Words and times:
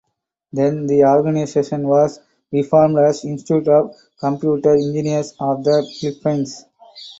Then 0.51 0.87
the 0.87 1.05
organization 1.05 1.87
was 1.87 2.21
reformed 2.51 2.97
as 2.97 3.23
Institute 3.23 3.67
of 3.67 3.93
Computer 4.19 4.73
Engineers 4.73 5.35
of 5.39 5.63
the 5.63 5.87
Philippines. 6.01 6.65